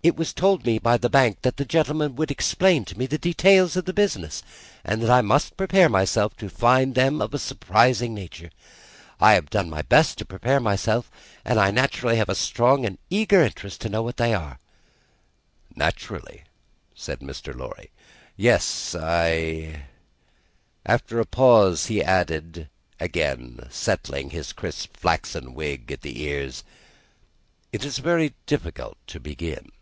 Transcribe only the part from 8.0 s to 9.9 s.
nature. I have done my